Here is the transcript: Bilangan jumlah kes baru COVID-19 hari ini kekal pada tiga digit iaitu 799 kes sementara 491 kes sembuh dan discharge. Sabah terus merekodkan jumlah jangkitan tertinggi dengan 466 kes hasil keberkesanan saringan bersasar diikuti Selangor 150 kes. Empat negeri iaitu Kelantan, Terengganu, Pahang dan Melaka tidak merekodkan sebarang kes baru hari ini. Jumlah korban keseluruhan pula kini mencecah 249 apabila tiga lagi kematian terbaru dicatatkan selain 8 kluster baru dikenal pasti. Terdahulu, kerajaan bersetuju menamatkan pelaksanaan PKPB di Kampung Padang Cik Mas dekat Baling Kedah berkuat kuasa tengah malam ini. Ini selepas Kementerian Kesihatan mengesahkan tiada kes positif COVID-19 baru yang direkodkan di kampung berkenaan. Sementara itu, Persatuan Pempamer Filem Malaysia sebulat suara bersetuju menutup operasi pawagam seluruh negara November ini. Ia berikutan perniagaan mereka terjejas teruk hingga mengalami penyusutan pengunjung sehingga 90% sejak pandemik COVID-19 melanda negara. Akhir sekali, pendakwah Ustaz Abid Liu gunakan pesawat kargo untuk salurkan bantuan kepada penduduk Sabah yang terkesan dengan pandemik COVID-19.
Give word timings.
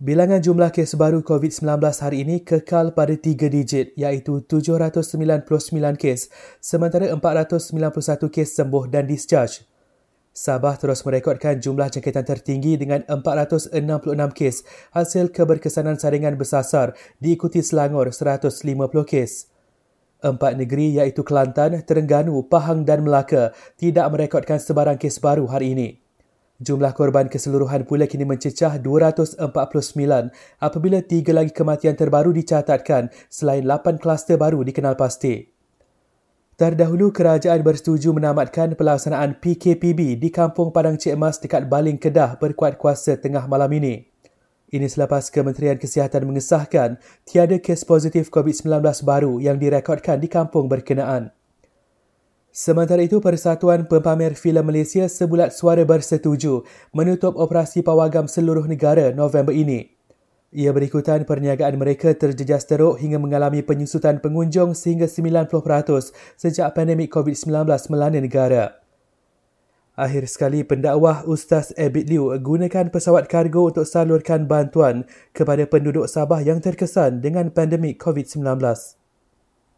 Bilangan 0.00 0.40
jumlah 0.40 0.72
kes 0.72 0.96
baru 0.96 1.20
COVID-19 1.20 1.76
hari 1.76 2.24
ini 2.24 2.40
kekal 2.40 2.96
pada 2.96 3.12
tiga 3.20 3.52
digit 3.52 3.92
iaitu 4.00 4.40
799 4.48 5.44
kes 6.00 6.32
sementara 6.56 7.12
491 7.12 8.32
kes 8.32 8.48
sembuh 8.56 8.88
dan 8.88 9.04
discharge. 9.04 9.68
Sabah 10.32 10.80
terus 10.80 11.04
merekodkan 11.04 11.60
jumlah 11.60 11.92
jangkitan 11.92 12.24
tertinggi 12.24 12.80
dengan 12.80 13.04
466 13.04 13.76
kes 14.32 14.64
hasil 14.96 15.36
keberkesanan 15.36 16.00
saringan 16.00 16.40
bersasar 16.40 16.96
diikuti 17.20 17.60
Selangor 17.60 18.08
150 18.08 18.56
kes. 19.04 19.52
Empat 20.24 20.56
negeri 20.56 20.96
iaitu 20.96 21.20
Kelantan, 21.20 21.76
Terengganu, 21.84 22.40
Pahang 22.48 22.88
dan 22.88 23.04
Melaka 23.04 23.52
tidak 23.76 24.08
merekodkan 24.16 24.64
sebarang 24.64 24.96
kes 24.96 25.20
baru 25.20 25.44
hari 25.44 25.76
ini. 25.76 25.99
Jumlah 26.60 26.92
korban 26.92 27.24
keseluruhan 27.32 27.88
pula 27.88 28.04
kini 28.04 28.28
mencecah 28.28 28.76
249 28.76 29.40
apabila 30.60 31.00
tiga 31.00 31.32
lagi 31.32 31.56
kematian 31.56 31.96
terbaru 31.96 32.36
dicatatkan 32.36 33.08
selain 33.32 33.64
8 33.64 33.96
kluster 33.96 34.36
baru 34.36 34.60
dikenal 34.60 34.92
pasti. 34.92 35.48
Terdahulu, 36.60 37.16
kerajaan 37.16 37.64
bersetuju 37.64 38.12
menamatkan 38.12 38.76
pelaksanaan 38.76 39.40
PKPB 39.40 40.20
di 40.20 40.28
Kampung 40.28 40.68
Padang 40.68 41.00
Cik 41.00 41.16
Mas 41.16 41.40
dekat 41.40 41.64
Baling 41.72 41.96
Kedah 41.96 42.36
berkuat 42.36 42.76
kuasa 42.76 43.16
tengah 43.16 43.48
malam 43.48 43.72
ini. 43.80 44.04
Ini 44.68 44.84
selepas 44.84 45.32
Kementerian 45.32 45.80
Kesihatan 45.80 46.28
mengesahkan 46.28 47.00
tiada 47.24 47.56
kes 47.56 47.88
positif 47.88 48.28
COVID-19 48.28 48.84
baru 49.08 49.40
yang 49.40 49.56
direkodkan 49.56 50.20
di 50.20 50.28
kampung 50.28 50.68
berkenaan. 50.68 51.32
Sementara 52.50 52.98
itu, 52.98 53.22
Persatuan 53.22 53.86
Pempamer 53.86 54.34
Filem 54.34 54.66
Malaysia 54.66 55.06
sebulat 55.06 55.54
suara 55.54 55.86
bersetuju 55.86 56.66
menutup 56.90 57.38
operasi 57.38 57.86
pawagam 57.86 58.26
seluruh 58.26 58.66
negara 58.66 59.14
November 59.14 59.54
ini. 59.54 59.94
Ia 60.50 60.74
berikutan 60.74 61.22
perniagaan 61.22 61.78
mereka 61.78 62.10
terjejas 62.10 62.66
teruk 62.66 62.98
hingga 62.98 63.22
mengalami 63.22 63.62
penyusutan 63.62 64.18
pengunjung 64.18 64.74
sehingga 64.74 65.06
90% 65.06 65.46
sejak 66.34 66.74
pandemik 66.74 67.14
COVID-19 67.14 67.70
melanda 67.86 68.18
negara. 68.18 68.64
Akhir 69.94 70.26
sekali, 70.26 70.66
pendakwah 70.66 71.22
Ustaz 71.30 71.70
Abid 71.78 72.10
Liu 72.10 72.34
gunakan 72.34 72.90
pesawat 72.90 73.30
kargo 73.30 73.70
untuk 73.70 73.86
salurkan 73.86 74.50
bantuan 74.50 75.06
kepada 75.30 75.70
penduduk 75.70 76.10
Sabah 76.10 76.42
yang 76.42 76.58
terkesan 76.58 77.22
dengan 77.22 77.54
pandemik 77.54 78.02
COVID-19. 78.02 78.42